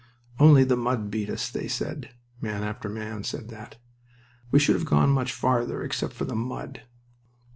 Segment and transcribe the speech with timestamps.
[0.39, 2.09] "Only the mud beat us," they said.
[2.41, 3.75] Man after man said that.
[4.49, 6.81] "We should have gone much farther except for the mud."